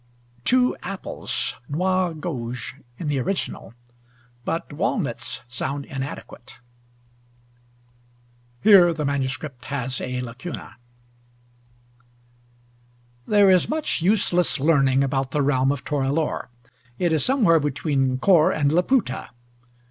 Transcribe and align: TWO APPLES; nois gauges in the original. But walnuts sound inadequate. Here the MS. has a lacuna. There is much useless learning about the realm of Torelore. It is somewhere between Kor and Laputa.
TWO 0.45 0.75
APPLES; 0.81 1.57
nois 1.69 2.15
gauges 2.19 2.73
in 2.97 3.07
the 3.07 3.19
original. 3.19 3.75
But 4.43 4.73
walnuts 4.73 5.41
sound 5.47 5.85
inadequate. 5.85 6.57
Here 8.63 8.93
the 8.93 9.05
MS. 9.05 9.37
has 9.65 10.01
a 10.01 10.19
lacuna. 10.21 10.77
There 13.27 13.51
is 13.51 13.69
much 13.69 14.01
useless 14.01 14.59
learning 14.59 15.03
about 15.03 15.29
the 15.29 15.43
realm 15.43 15.71
of 15.71 15.83
Torelore. 15.85 16.49
It 16.97 17.11
is 17.13 17.23
somewhere 17.23 17.59
between 17.59 18.17
Kor 18.17 18.51
and 18.51 18.71
Laputa. 18.71 19.29